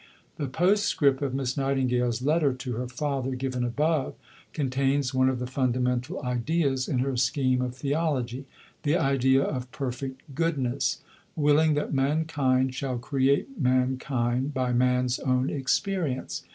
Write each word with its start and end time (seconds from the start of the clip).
The 0.37 0.47
postscript 0.47 1.21
of 1.21 1.35
Miss 1.35 1.55
Nightingale's 1.55 2.23
letter 2.23 2.53
to 2.55 2.73
her 2.73 2.87
father, 2.87 3.35
given 3.35 3.63
above, 3.63 4.15
contains 4.51 5.13
one 5.13 5.29
of 5.29 5.37
the 5.37 5.45
fundamental 5.45 6.23
ideas 6.23 6.87
in 6.87 6.97
her 6.97 7.15
scheme 7.15 7.61
of 7.61 7.75
theology 7.75 8.45
the 8.81 8.95
idea 8.97 9.43
of 9.43 9.69
Perfect 9.71 10.23
Goodness, 10.33 11.03
willing 11.35 11.75
that 11.75 11.93
mankind 11.93 12.73
shall 12.73 12.97
create 12.97 13.61
mankind 13.61 14.55
by 14.55 14.73
man's 14.73 15.19
own 15.19 15.51
experience. 15.51 16.43